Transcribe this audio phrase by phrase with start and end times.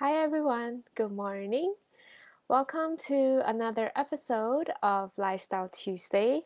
[0.00, 1.74] Hi everyone, good morning.
[2.48, 6.42] Welcome to another episode of Lifestyle Tuesday.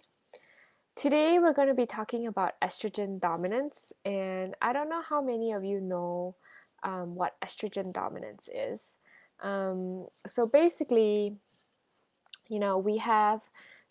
[0.96, 5.52] Today we're going to be talking about estrogen dominance, and I don't know how many
[5.52, 6.34] of you know
[6.82, 8.80] um, what estrogen dominance is.
[9.42, 11.36] Um, so basically,
[12.48, 13.42] you know, we have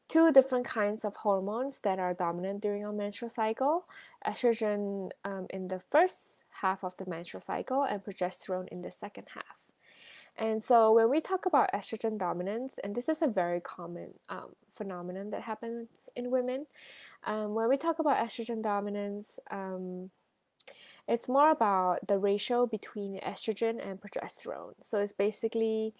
[0.10, 3.86] two different kinds of hormones that are dominant during our menstrual cycle
[4.26, 9.28] estrogen um, in the first half of the menstrual cycle and progesterone in the second
[9.34, 9.58] half.
[10.38, 14.56] And so when we talk about estrogen dominance, and this is a very common um,
[14.76, 16.66] phenomenon that happens in women,
[17.26, 20.10] um, when we talk about estrogen dominance, um,
[21.08, 24.74] it's more about the ratio between estrogen and progesterone.
[24.82, 25.94] So it's basically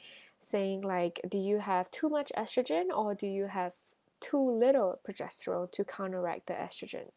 [0.50, 3.74] saying like, do you have too much estrogen or do you have
[4.22, 7.08] too little progesterone to counteract the estrogen?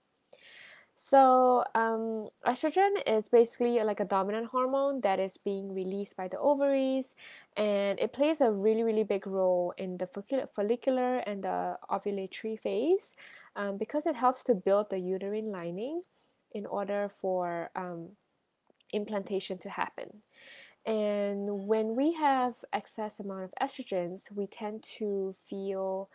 [1.15, 6.39] So, um, estrogen is basically like a dominant hormone that is being released by the
[6.41, 7.05] ovaries,
[7.57, 10.09] and it plays a really, really big role in the
[10.53, 13.13] follicular and the ovulatory phase
[13.55, 16.03] um, because it helps to build the uterine lining
[16.51, 18.09] in order for um,
[18.93, 20.23] implantation to happen.
[20.87, 26.11] And when we have excess amount of estrogens, we tend to feel,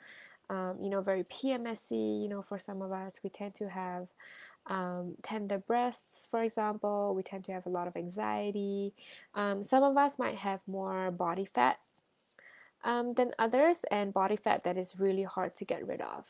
[0.49, 2.21] um, you know, very PMSy.
[2.21, 4.07] You know, for some of us, we tend to have
[4.69, 8.93] um, tender breasts, for example, we tend to have a lot of anxiety.
[9.33, 11.79] Um, some of us might have more body fat
[12.83, 16.25] um, than others, and body fat that is really hard to get rid of.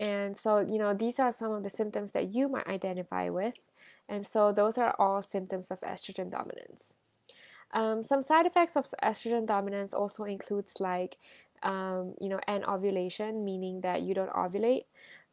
[0.00, 3.58] And so, you know, these are some of the symptoms that you might identify with.
[4.08, 6.82] And so, those are all symptoms of estrogen dominance.
[7.72, 11.18] Um, some side effects of estrogen dominance also includes like,
[11.62, 14.84] um, you know, anovulation, meaning that you don't ovulate.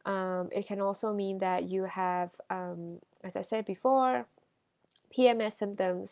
[0.06, 4.24] Um, it can also mean that you have, um, as I said before,
[5.16, 6.10] PMS symptoms,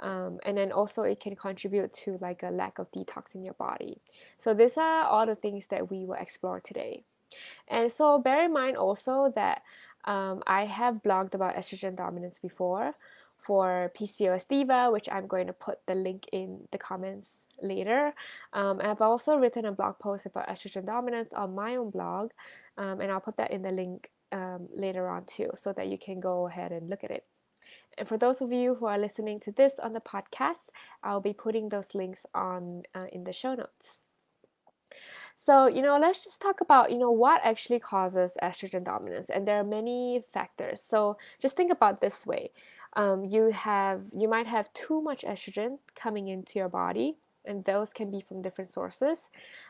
[0.00, 3.54] um, and then also it can contribute to like a lack of detox in your
[3.54, 4.00] body.
[4.38, 7.04] So these are all the things that we will explore today.
[7.68, 9.62] And so bear in mind also that
[10.06, 12.94] um, I have blogged about estrogen dominance before
[13.36, 18.12] for PCOS Diva, which I'm going to put the link in the comments later.
[18.52, 22.30] Um, I've also written a blog post about estrogen dominance on my own blog,
[22.78, 25.98] um, and I'll put that in the link um, later on too, so that you
[25.98, 27.24] can go ahead and look at it.
[27.96, 30.70] And for those of you who are listening to this on the podcast,
[31.02, 34.00] I'll be putting those links on uh, in the show notes.
[35.38, 39.28] So, you know, let's just talk about, you know, what actually causes estrogen dominance.
[39.28, 40.80] And there are many factors.
[40.86, 42.50] So, just think about this way.
[42.96, 47.92] Um, you have you might have too much estrogen coming into your body and those
[47.92, 49.18] can be from different sources.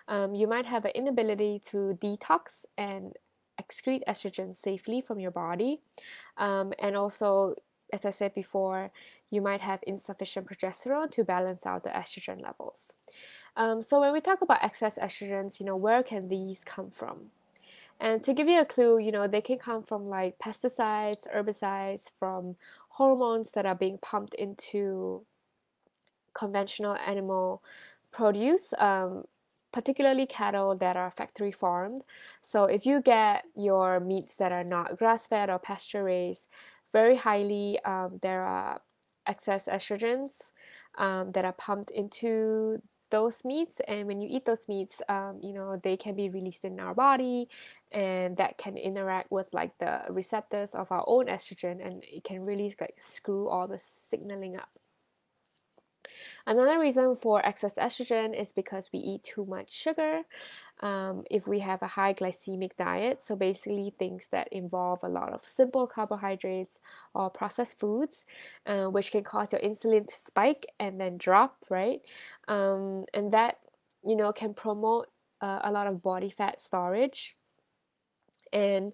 [0.08, 3.12] Um, you might have an inability to detox and
[3.60, 5.80] excrete estrogen safely from your body.
[6.36, 7.54] Um, and also,
[7.92, 8.90] as I said before,
[9.30, 12.80] you might have insufficient progesterone to balance out the estrogen levels.
[13.56, 17.30] Um, so when we talk about excess estrogens, you know, where can these come from?
[18.00, 22.10] And to give you a clue, you know, they can come from like pesticides, herbicides,
[22.18, 22.56] from
[22.88, 25.24] hormones that are being pumped into
[26.34, 27.62] conventional animal
[28.12, 29.24] produce, um,
[29.72, 32.02] particularly cattle that are factory farmed.
[32.42, 36.46] So if you get your meats that are not grass fed or pasture raised,
[36.92, 38.80] very highly um, there are
[39.26, 40.30] excess estrogens
[40.96, 42.80] um, that are pumped into
[43.10, 46.64] those meats and when you eat those meats um, you know they can be released
[46.64, 47.48] in our body
[47.92, 52.44] and that can interact with like the receptors of our own estrogen and it can
[52.44, 53.80] really like screw all the
[54.10, 54.70] signaling up
[56.46, 60.22] Another reason for excess estrogen is because we eat too much sugar.
[60.80, 65.32] Um, if we have a high glycemic diet, so basically things that involve a lot
[65.32, 66.78] of simple carbohydrates
[67.14, 68.26] or processed foods,
[68.66, 72.00] uh, which can cause your insulin to spike and then drop, right?
[72.48, 73.58] Um, and that
[74.04, 75.08] you know can promote
[75.40, 77.36] uh, a lot of body fat storage
[78.52, 78.92] and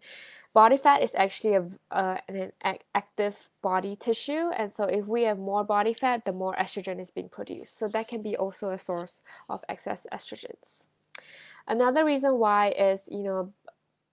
[0.53, 2.53] body fat is actually a, uh, an
[2.95, 7.11] active body tissue and so if we have more body fat the more estrogen is
[7.11, 7.79] being produced.
[7.79, 10.87] So that can be also a source of excess estrogens.
[11.69, 13.53] Another reason why is you know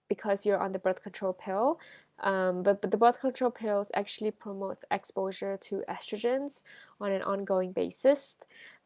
[0.07, 1.79] because you're on the birth control pill.
[2.19, 6.61] Um, but, but the birth control pills actually promotes exposure to estrogens
[6.99, 8.35] on an ongoing basis.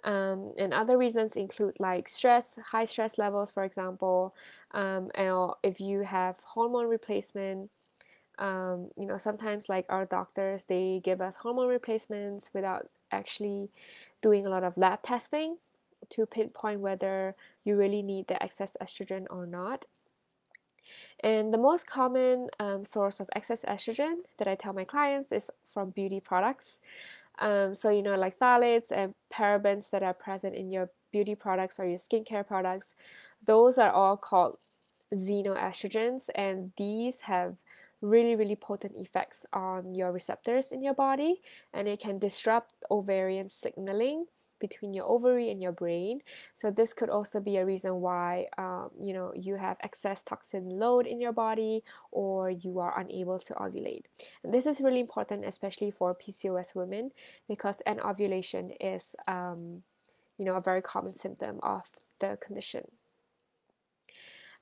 [0.04, 4.36] Um, and other reasons include like stress, high stress levels, for example,
[4.72, 7.70] um, and if you have hormone replacement.
[8.40, 13.70] Um, you know, sometimes like our doctors, they give us hormone replacements without actually
[14.24, 15.58] doing a lot of lab testing
[16.10, 19.86] to pinpoint whether you really need the excess estrogen or not.
[21.24, 25.50] And the most common um, source of excess estrogen that I tell my clients is
[25.74, 26.78] from beauty products.
[27.40, 31.80] Um, so, you know, like phthalates and parabens that are present in your beauty products
[31.80, 32.88] or your skincare products,
[33.46, 34.58] those are all called
[35.14, 37.56] xenoestrogens, and these have
[38.02, 41.42] really, really potent effects on your receptors in your body,
[41.74, 44.26] and it can disrupt ovarian signaling
[44.62, 46.22] between your ovary and your brain.
[46.56, 50.70] So this could also be a reason why um, you know you have excess toxin
[50.70, 54.06] load in your body or you are unable to ovulate.
[54.44, 57.12] And this is really important, especially for PCOS women,
[57.50, 59.84] because anovulation is um,
[60.38, 61.84] you know a very common symptom of
[62.20, 62.86] the condition.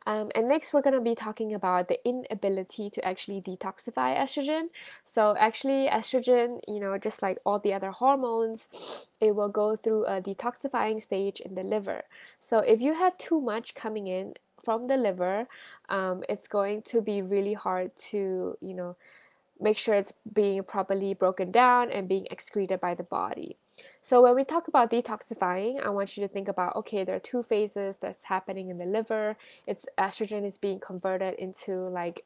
[0.05, 4.69] Um, and next, we're going to be talking about the inability to actually detoxify estrogen.
[5.13, 8.61] So, actually, estrogen, you know, just like all the other hormones,
[9.21, 12.03] it will go through a detoxifying stage in the liver.
[12.39, 15.47] So, if you have too much coming in from the liver,
[15.89, 18.95] um, it's going to be really hard to, you know,
[19.59, 23.57] make sure it's being properly broken down and being excreted by the body.
[24.03, 27.19] So when we talk about detoxifying, I want you to think about okay, there are
[27.19, 29.37] two phases that's happening in the liver.
[29.67, 32.25] It's estrogen is being converted into like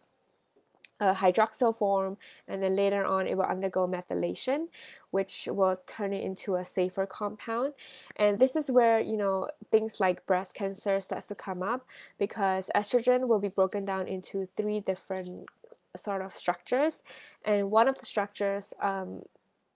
[1.00, 2.18] a hydroxyl form,
[2.48, 4.68] and then later on it will undergo methylation,
[5.12, 7.74] which will turn it into a safer compound.
[8.16, 11.86] And this is where you know things like breast cancer starts to come up
[12.18, 15.50] because estrogen will be broken down into three different
[15.98, 17.04] sort of structures,
[17.44, 19.24] and one of the structures um,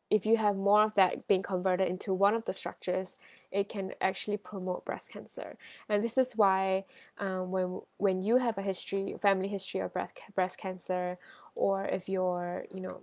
[0.09, 3.15] if you have more of that being converted into one of the structures,
[3.51, 5.57] it can actually promote breast cancer.
[5.89, 6.86] And this is why
[7.19, 11.18] um, when when you have a history, family history of breast breast cancer,
[11.56, 13.01] or if you're, you know,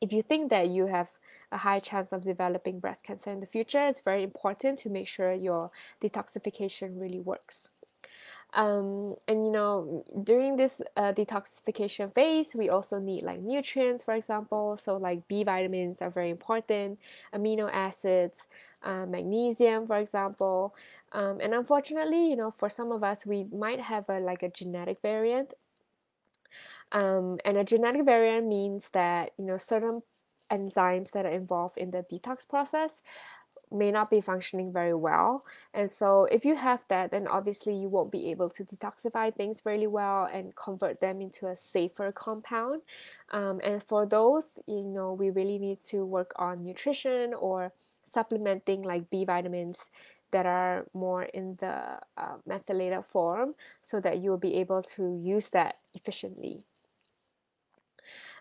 [0.00, 1.08] if you think that you have
[1.50, 5.08] a high chance of developing breast cancer in the future, it's very important to make
[5.08, 7.70] sure your detoxification really works.
[8.54, 14.14] Um, and you know, during this uh, detoxification phase, we also need like nutrients, for
[14.14, 14.76] example.
[14.76, 16.98] So like B vitamins are very important,
[17.34, 18.38] amino acids,
[18.82, 20.74] uh, magnesium, for example.
[21.12, 24.48] Um, and unfortunately, you know, for some of us, we might have a like a
[24.48, 25.52] genetic variant.
[26.92, 30.02] Um, and a genetic variant means that you know certain
[30.50, 32.90] enzymes that are involved in the detox process
[33.70, 35.44] may not be functioning very well.
[35.74, 39.62] And so, if you have that, then obviously you won't be able to detoxify things
[39.64, 42.82] really well and convert them into a safer compound.
[43.30, 47.72] Um, and for those, you know, we really need to work on nutrition or
[48.12, 49.78] supplementing like B vitamins
[50.30, 55.18] that are more in the uh, methylated form so that you will be able to
[55.22, 56.62] use that efficiently.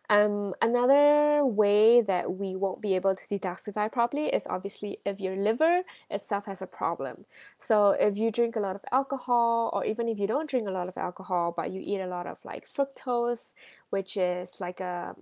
[0.10, 5.36] Um, another way that we won't be able to detoxify properly is obviously if your
[5.36, 7.26] liver itself has a problem.
[7.60, 10.72] So if you drink a lot of alcohol, or even if you don't drink a
[10.72, 13.52] lot of alcohol, but you eat a lot of like fructose,
[13.90, 15.14] which is like a,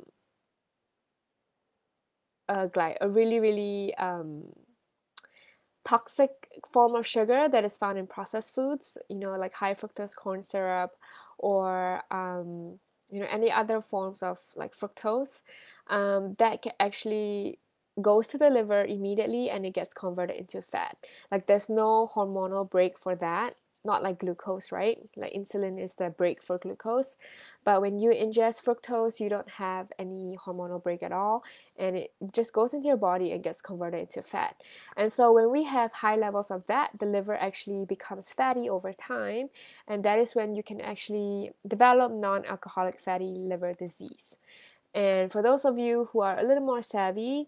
[2.50, 4.44] a like a really really um,
[5.84, 6.30] toxic
[6.72, 8.98] form of sugar that is found in processed foods.
[9.10, 10.92] You know, like high fructose corn syrup
[11.40, 15.42] or um, you know any other forms of like fructose
[15.88, 17.60] um, that actually
[18.02, 20.98] goes to the liver immediately and it gets converted into fat.
[21.32, 24.98] Like there's no hormonal brake for that not like glucose, right?
[25.16, 27.16] Like insulin is the brake for glucose.
[27.64, 31.44] But when you ingest fructose, you don't have any hormonal brake at all,
[31.78, 34.56] and it just goes into your body and gets converted into fat.
[34.98, 38.94] And so when we have high levels of that, the liver actually becomes fatty over
[38.94, 39.50] time,
[39.88, 44.36] and that is when you can actually develop non alcoholic fatty liver disease.
[44.94, 47.48] And for those of you who are a little more savvy,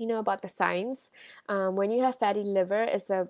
[0.00, 1.10] you know about the signs.
[1.48, 3.28] Um, when you have fatty liver, it's a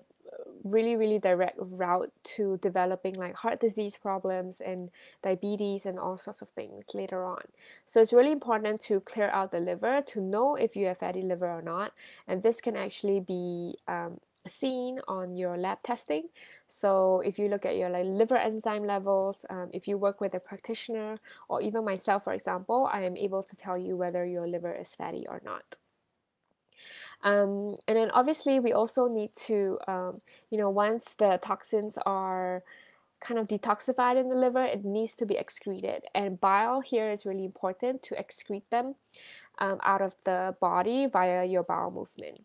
[0.63, 4.89] really really direct route to developing like heart disease problems and
[5.23, 7.43] diabetes and all sorts of things later on.
[7.85, 11.21] So it's really important to clear out the liver to know if you have fatty
[11.21, 11.93] liver or not
[12.27, 16.23] and this can actually be um, seen on your lab testing.
[16.67, 20.33] So if you look at your like liver enzyme levels um, if you work with
[20.33, 24.47] a practitioner or even myself for example i am able to tell you whether your
[24.47, 25.75] liver is fatty or not
[27.23, 32.63] um, and then obviously we also need to, um, you know, once the toxins are
[33.19, 36.03] kind of detoxified in the liver, it needs to be excreted.
[36.15, 38.95] And bile here is really important to excrete them
[39.59, 42.43] um, out of the body via your bowel movement.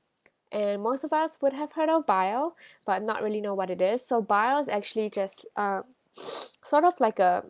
[0.53, 3.81] And most of us would have heard of bile, but not really know what it
[3.81, 4.03] is.
[4.07, 5.83] So bile is actually just uh,
[6.63, 7.45] sort of like a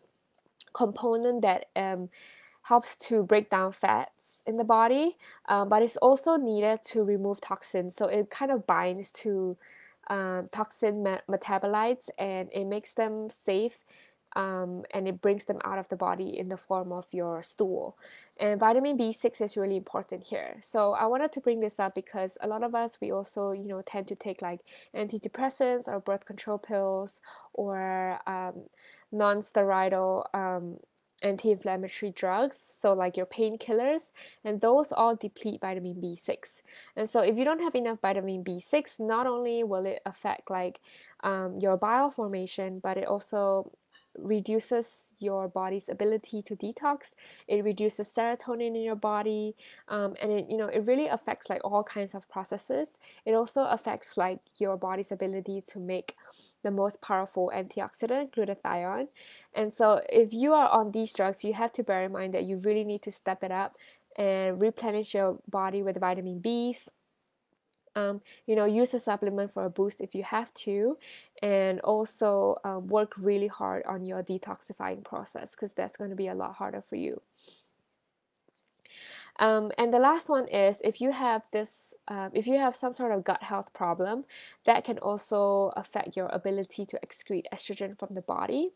[0.73, 2.09] component that um,
[2.63, 4.16] helps to break down fats
[4.47, 5.17] in the body,
[5.49, 7.95] um, but it's also needed to remove toxins.
[7.97, 9.57] So it kind of binds to
[10.09, 13.79] um, toxin metabolites and it makes them safe
[14.37, 17.97] um, and it brings them out of the body in the form of your stool.
[18.39, 20.59] And vitamin B6 is really important here.
[20.61, 23.67] So I wanted to bring this up because a lot of us, we also, you
[23.67, 24.61] know, tend to take like
[24.95, 27.21] antidepressants or birth control pills
[27.55, 28.65] or um,
[29.11, 30.77] non-steroidal um,
[31.27, 34.13] anti-inflammatory drugs so like your painkillers
[34.45, 36.63] and those all deplete vitamin b6
[36.97, 40.81] and so if you don't have enough vitamin b6 not only will it affect like
[41.25, 43.71] um, your bile formation but it also
[44.19, 46.99] reduces your body's ability to detox.
[47.49, 49.55] It reduces serotonin in your body
[49.89, 52.89] um, and it you know it really affects like all kinds of processes.
[53.25, 56.15] It also affects like your body's ability to make
[56.63, 59.09] the most powerful antioxidant glutathione.
[59.55, 62.45] And so if you are on these drugs you have to bear in mind that
[62.45, 63.77] you really need to step it up
[64.17, 66.89] and replenish your body with vitamin b's
[67.97, 70.97] um, you know, use a supplement for a boost if you have to,
[71.43, 76.29] and also um, work really hard on your detoxifying process because that's going to be
[76.29, 77.21] a lot harder for you.
[79.39, 81.69] Um, and the last one is if you have this
[82.09, 84.25] um, if you have some sort of gut health problem,
[84.65, 88.71] that can also affect your ability to excrete estrogen from the body.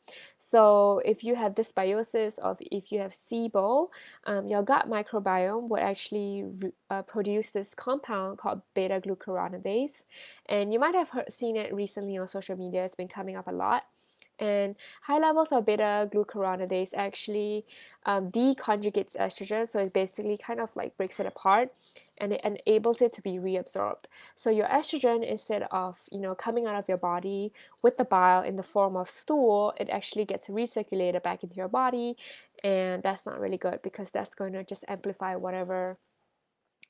[0.51, 3.89] So, if you have dysbiosis or if you have SIBO,
[4.25, 10.03] um, your gut microbiome will actually re- uh, produce this compound called beta glucuronidase.
[10.47, 13.47] And you might have heard, seen it recently on social media, it's been coming up
[13.47, 13.85] a lot.
[14.41, 17.65] And high levels of beta glucuronidase actually
[18.07, 21.71] um, deconjugates estrogen, so it basically kind of like breaks it apart
[22.21, 24.05] and it enables it to be reabsorbed.
[24.37, 28.43] So your estrogen, instead of you know coming out of your body with the bile
[28.43, 32.17] in the form of stool, it actually gets recirculated back into your body,
[32.65, 35.99] and that's not really good because that's going to just amplify whatever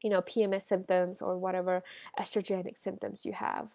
[0.02, 1.82] you know PMS symptoms or whatever
[2.18, 3.68] estrogenic symptoms you have.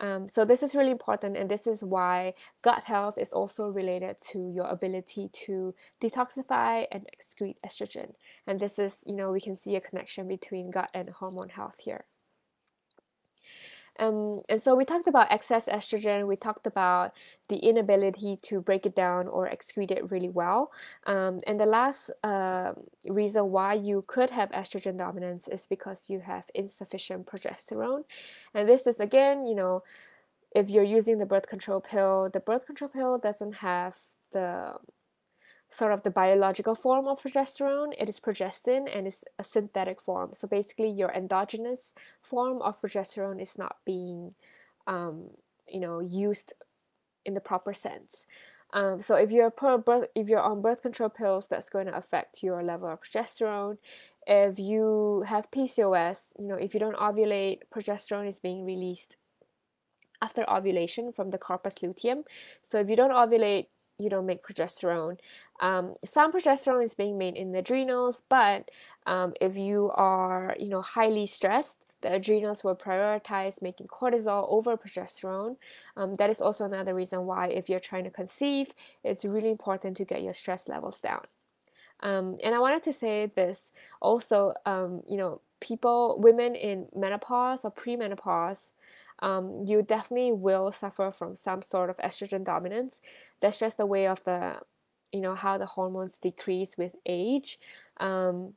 [0.00, 4.16] Um, so this is really important, and this is why gut health is also related
[4.32, 8.12] to your ability to detoxify and excrete estrogen.
[8.46, 11.76] And this is, you know, we can see a connection between gut and hormone health
[11.78, 12.04] here.
[13.98, 16.26] Um, and so we talked about excess estrogen.
[16.26, 17.12] We talked about
[17.48, 20.72] the inability to break it down or excrete it really well.
[21.06, 22.72] Um, and the last uh,
[23.06, 28.04] reason why you could have estrogen dominance is because you have insufficient progesterone.
[28.54, 29.82] And this is again, you know,
[30.54, 33.94] if you're using the birth control pill, the birth control pill doesn't have
[34.32, 34.74] the
[35.72, 37.92] sort of the biological form of progesterone.
[37.98, 40.32] It is progestin and it's a synthetic form.
[40.34, 41.80] So basically, your endogenous
[42.20, 44.34] form of progesterone is not being,
[44.86, 45.30] um,
[45.66, 46.52] you know, used
[47.24, 48.26] in the proper sense.
[48.74, 52.42] Um, so if you're birth, if you're on birth control pills, that's going to affect
[52.42, 53.78] your level of progesterone.
[54.26, 59.16] If you have PCOS, you know, if you don't ovulate, progesterone is being released
[60.22, 62.24] after ovulation from the corpus luteum.
[62.62, 63.66] So if you don't ovulate,
[63.98, 65.18] you don't make progesterone.
[65.60, 68.70] Um, some progesterone is being made in the adrenals, but
[69.06, 74.76] um, if you are, you know, highly stressed, the adrenals will prioritize making cortisol over
[74.76, 75.56] progesterone.
[75.96, 78.68] Um, that is also another reason why, if you're trying to conceive,
[79.04, 81.24] it's really important to get your stress levels down.
[82.00, 83.70] Um, and I wanted to say this
[84.00, 88.72] also, um, you know, people, women in menopause or premenopause,
[89.22, 93.00] um, you definitely will suffer from some sort of estrogen dominance.
[93.40, 94.56] That's just the way of the,
[95.12, 97.58] you know, how the hormones decrease with age.
[97.98, 98.54] Um,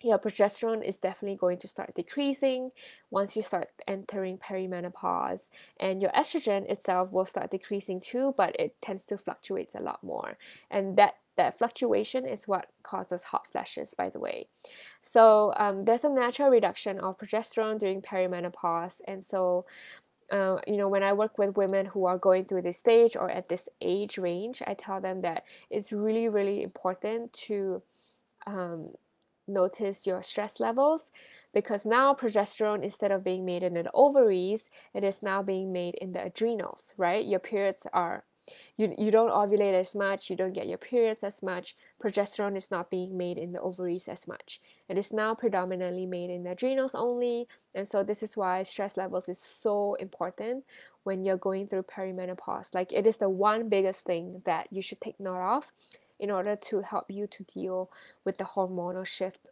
[0.00, 2.70] your progesterone is definitely going to start decreasing
[3.10, 5.40] once you start entering perimenopause
[5.80, 10.02] and your estrogen itself will start decreasing too but it tends to fluctuate a lot
[10.04, 10.38] more
[10.70, 14.46] and that that fluctuation is what causes hot flashes by the way
[15.12, 19.66] so um, there's a natural reduction of progesterone during perimenopause, and so
[20.30, 23.30] uh, you know when I work with women who are going through this stage or
[23.30, 27.82] at this age range, I tell them that it's really really important to
[28.46, 28.90] um,
[29.46, 31.10] notice your stress levels
[31.54, 34.62] because now progesterone instead of being made in the ovaries,
[34.94, 37.24] it is now being made in the adrenals, right?
[37.24, 38.24] Your periods are
[38.76, 42.70] you, you don't ovulate as much, you don't get your periods as much, progesterone is
[42.70, 44.60] not being made in the ovaries as much.
[44.88, 48.96] It is now predominantly made in the adrenals only, and so this is why stress
[48.96, 50.64] levels is so important
[51.04, 52.74] when you're going through perimenopause.
[52.74, 55.64] Like it is the one biggest thing that you should take note of
[56.18, 57.90] in order to help you to deal
[58.24, 59.48] with the hormonal shift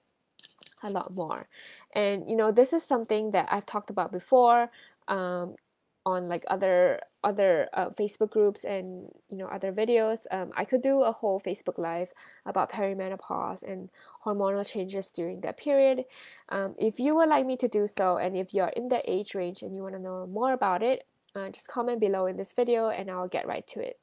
[0.82, 1.48] a lot more.
[1.94, 4.70] And you know, this is something that I've talked about before.
[5.08, 5.56] Um,
[6.06, 10.20] on like other other uh, Facebook groups and you know other videos.
[10.30, 12.08] Um, I could do a whole Facebook live
[12.46, 13.90] about perimenopause and
[14.24, 16.04] hormonal changes during that period.
[16.48, 19.34] Um, if you would like me to do so, and if you're in the age
[19.34, 22.52] range and you want to know more about it, uh, just comment below in this
[22.52, 23.98] video, and I'll get right to it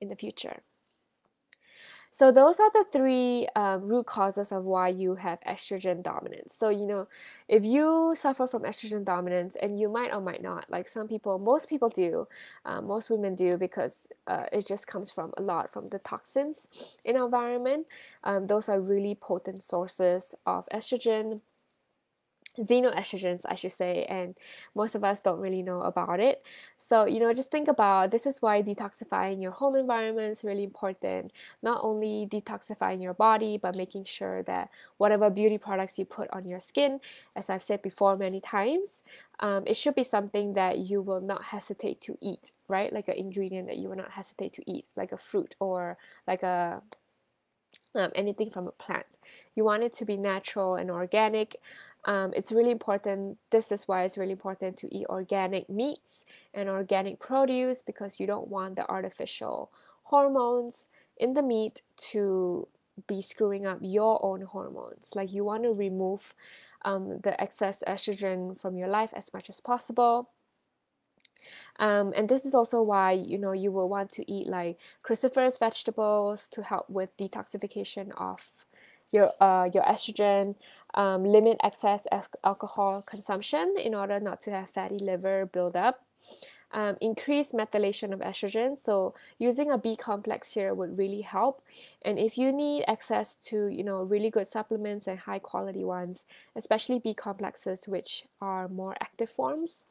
[0.00, 0.62] in the future.
[2.12, 6.54] So those are the three um, root causes of why you have estrogen dominance.
[6.58, 7.08] So you know,
[7.48, 11.38] if you suffer from estrogen dominance, and you might or might not, like some people,
[11.38, 12.26] most people do,
[12.64, 16.66] uh, most women do, because uh, it just comes from a lot from the toxins
[17.04, 17.86] in our environment.
[18.24, 21.40] Um, those are really potent sources of estrogen
[22.60, 24.34] xenoestrogens, I should say, and
[24.74, 26.42] most of us don't really know about it.
[26.78, 30.64] So, you know, just think about this is why detoxifying your home environment is really
[30.64, 31.32] important.
[31.62, 36.46] Not only detoxifying your body, but making sure that whatever beauty products you put on
[36.46, 37.00] your skin,
[37.36, 38.88] as I've said before many times,
[39.40, 42.92] um, it should be something that you will not hesitate to eat, right?
[42.92, 46.42] Like an ingredient that you will not hesitate to eat, like a fruit or like
[46.42, 46.82] a
[47.94, 49.06] um, anything from a plant.
[49.54, 51.60] You want it to be natural and organic.
[52.04, 53.38] Um, it's really important.
[53.50, 58.26] This is why it's really important to eat organic meats and organic produce because you
[58.26, 59.70] don't want the artificial
[60.04, 60.86] hormones
[61.18, 62.66] in the meat to
[63.06, 65.08] be screwing up your own hormones.
[65.14, 66.34] Like you want to remove
[66.84, 70.30] um, the excess estrogen from your life as much as possible.
[71.78, 75.58] Um, and this is also why you know you will want to eat like cruciferous
[75.58, 78.40] vegetables to help with detoxification of
[79.10, 80.54] your uh, your estrogen,
[80.94, 82.06] um, limit excess
[82.44, 86.02] alcohol consumption in order not to have fatty liver buildup.
[86.72, 88.78] Um, increase methylation of estrogen.
[88.78, 91.62] So using a B complex here would really help.
[92.02, 96.26] And if you need access to you know really good supplements and high quality ones,
[96.54, 99.82] especially B complexes, which are more active forms,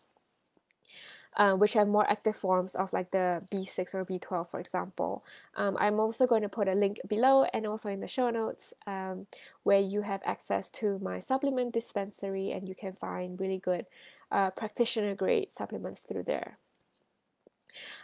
[1.37, 5.23] uh, which have more active forms of like the B6 or B12, for example.
[5.55, 8.73] Um, I'm also going to put a link below and also in the show notes
[8.87, 9.27] um,
[9.63, 13.85] where you have access to my supplement dispensary and you can find really good
[14.31, 16.57] uh, practitioner grade supplements through there.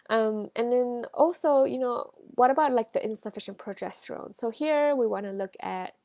[0.10, 4.36] Um, and then also, you know, what about like the insufficient progesterone?
[4.36, 5.96] So here we want to look at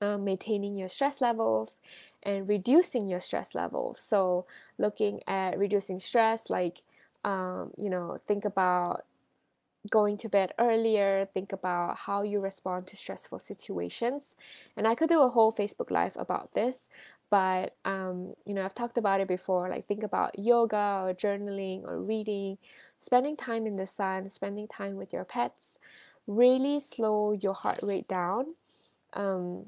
[0.00, 1.78] um, maintaining your stress levels
[2.26, 4.00] and reducing your stress levels.
[4.06, 4.46] So,
[4.78, 6.82] looking at reducing stress, like,
[7.24, 9.06] um, you know, think about
[9.90, 14.34] going to bed earlier, think about how you respond to stressful situations.
[14.76, 16.76] And I could do a whole Facebook Live about this,
[17.30, 19.68] but, um, you know, I've talked about it before.
[19.70, 22.58] Like, think about yoga or journaling or reading,
[23.00, 25.78] spending time in the sun, spending time with your pets.
[26.26, 28.54] Really slow your heart rate down.
[29.14, 29.66] Um,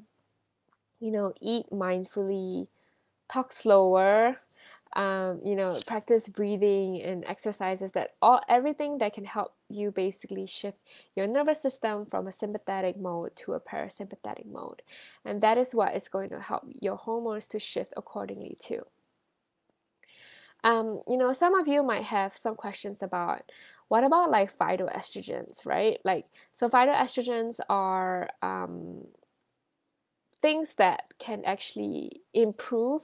[0.99, 2.67] you know, eat mindfully,
[3.31, 4.37] talk slower,
[4.95, 10.47] um, you know, practice breathing and exercises that all everything that can help you basically
[10.47, 10.79] shift
[11.15, 14.81] your nervous system from a sympathetic mode to a parasympathetic mode.
[15.25, 18.83] And that is what is going to help your hormones to shift accordingly too.
[20.63, 23.43] Um, you know, some of you might have some questions about
[23.87, 25.99] what about like phytoestrogens, right?
[26.03, 29.05] Like, so phytoestrogens are um,
[30.41, 33.01] things that can actually improve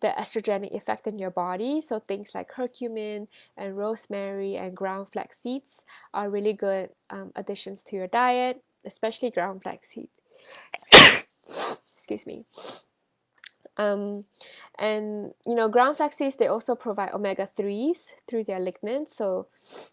[0.00, 1.80] the estrogenic effect in your body.
[1.80, 7.82] So things like curcumin and rosemary and ground flax seeds are really good um, additions
[7.88, 10.08] to your diet, especially ground flax seeds.
[11.94, 12.44] Excuse me.
[13.76, 14.24] Um,
[14.78, 19.46] and you know, ground flax seeds they also provide omega threes through their lignans, so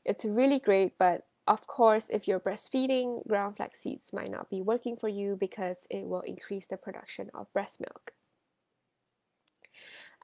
[0.04, 0.98] it's really great.
[0.98, 5.38] But of course, if you're breastfeeding, ground flax seeds might not be working for you
[5.40, 8.14] because it will increase the production of breast milk.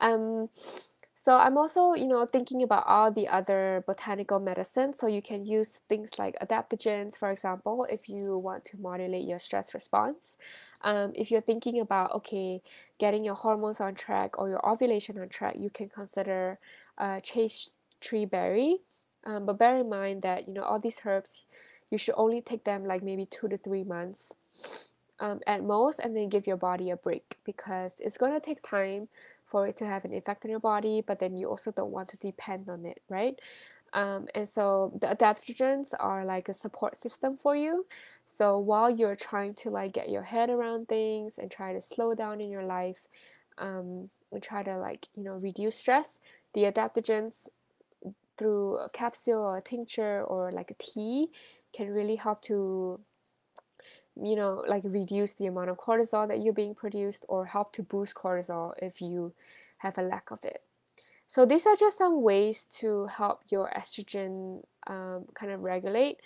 [0.01, 0.49] Um,
[1.25, 4.97] so I'm also, you know, thinking about all the other botanical medicines.
[4.99, 9.39] So you can use things like adaptogens, for example, if you want to modulate your
[9.39, 10.35] stress response.
[10.81, 12.61] Um, if you're thinking about, okay,
[12.99, 16.59] getting your hormones on track or your ovulation on track, you can consider
[16.97, 18.79] uh, chaste tree berry
[19.25, 21.43] um, but bear in mind that you know all these herbs,
[21.89, 24.33] you should only take them like maybe two to three months
[25.19, 28.61] um, at most, and then give your body a break because it's going to take
[28.67, 29.07] time
[29.45, 31.03] for it to have an effect on your body.
[31.05, 33.39] But then you also don't want to depend on it, right?
[33.93, 37.85] Um, and so the adaptogens are like a support system for you.
[38.37, 42.15] So while you're trying to like get your head around things and try to slow
[42.15, 42.97] down in your life,
[43.59, 46.07] um, and try to like you know reduce stress,
[46.53, 47.33] the adaptogens
[48.37, 51.27] through a capsule or a tincture or like a tea
[51.73, 52.99] can really help to
[54.21, 57.81] you know like reduce the amount of cortisol that you're being produced or help to
[57.83, 59.33] boost cortisol if you
[59.77, 60.61] have a lack of it.
[61.27, 66.17] So these are just some ways to help your estrogen um, kind of regulate.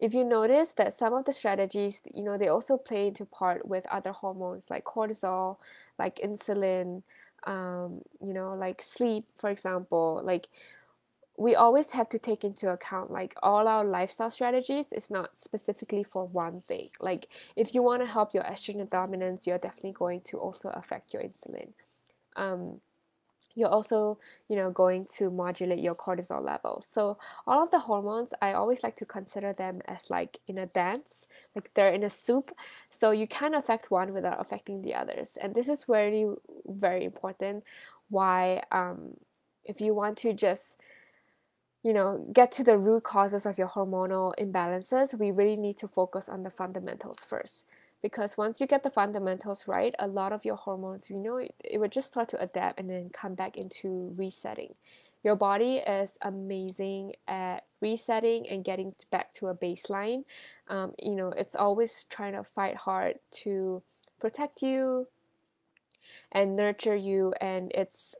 [0.00, 3.66] If you notice that some of the strategies you know they also play into part
[3.66, 5.58] with other hormones like cortisol
[5.98, 7.02] like insulin
[7.46, 10.48] um, you know like sleep for example like
[11.38, 16.02] we always have to take into account like all our lifestyle strategies is not specifically
[16.02, 16.88] for one thing.
[17.00, 21.12] Like if you want to help your estrogen dominance you're definitely going to also affect
[21.12, 21.68] your insulin.
[22.36, 22.80] Um,
[23.54, 24.18] you're also
[24.48, 26.86] you know going to modulate your cortisol levels.
[26.90, 30.66] So all of the hormones i always like to consider them as like in a
[30.66, 32.52] dance like they're in a soup.
[32.90, 35.30] So you can affect one without affecting the others.
[35.40, 36.26] And this is really
[36.66, 37.64] very important
[38.10, 39.14] why um,
[39.64, 40.76] if you want to just
[41.86, 45.86] you know, get to the root causes of your hormonal imbalances, we really need to
[45.86, 47.62] focus on the fundamentals first.
[48.02, 51.54] Because once you get the fundamentals right, a lot of your hormones, you know, it,
[51.62, 54.74] it would just start to adapt and then come back into resetting.
[55.22, 60.24] Your body is amazing at resetting and getting back to a baseline.
[60.66, 63.80] Um, you know, it's always trying to fight hard to
[64.20, 65.06] protect you
[66.32, 68.16] and nurture you, and it's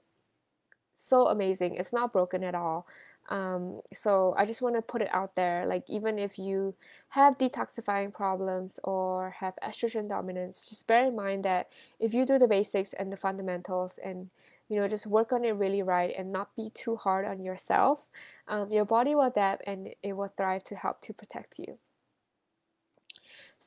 [0.96, 1.74] so amazing.
[1.74, 2.86] It's not broken at all.
[3.28, 6.74] Um, so I just want to put it out there like, even if you
[7.08, 12.38] have detoxifying problems or have estrogen dominance, just bear in mind that if you do
[12.38, 14.30] the basics and the fundamentals and
[14.68, 18.00] you know just work on it really right and not be too hard on yourself,
[18.48, 21.78] um, your body will adapt and it will thrive to help to protect you.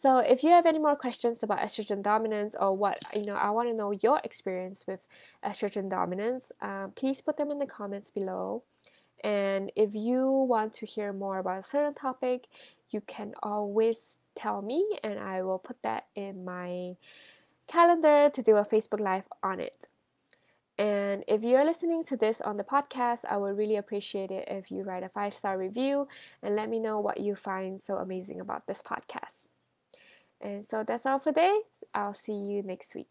[0.01, 3.49] So if you have any more questions about estrogen dominance or what you know, I
[3.49, 5.01] want to know your experience with
[5.43, 6.45] estrogen dominance.
[6.61, 8.63] Um, please put them in the comments below.
[9.23, 12.47] And if you want to hear more about a certain topic,
[12.89, 13.97] you can always
[14.37, 16.95] tell me, and I will put that in my
[17.67, 19.87] calendar to do a Facebook Live on it.
[20.77, 24.71] And if you're listening to this on the podcast, I would really appreciate it if
[24.71, 26.07] you write a five star review
[26.41, 29.49] and let me know what you find so amazing about this podcast.
[30.39, 31.59] And so that's all for today.
[31.93, 33.09] I'll see you next week.